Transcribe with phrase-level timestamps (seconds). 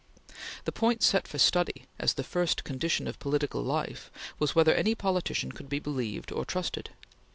[0.65, 4.95] The point set for study as the first condition of political life, was whether any
[4.95, 6.89] politician could be believed or trusted.